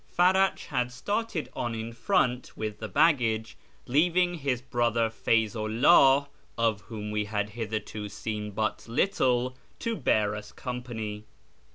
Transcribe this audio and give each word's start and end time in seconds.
Farach 0.17 0.57
had 0.69 0.91
started 0.91 1.47
on 1.55 1.75
in 1.75 1.93
front 1.93 2.57
with 2.57 2.79
the 2.79 2.87
baggage, 2.87 3.55
leaving 3.85 4.33
his 4.33 4.59
brother 4.59 5.11
Feyzu 5.11 5.57
'IMh, 5.69 6.25
of 6.57 6.81
whom 6.81 7.11
we 7.11 7.25
had 7.25 7.51
hitherto 7.51 8.09
seen 8.09 8.49
but 8.49 8.87
little, 8.87 9.55
to 9.77 9.95
bear 9.95 10.35
us 10.35 10.51
company. 10.51 11.25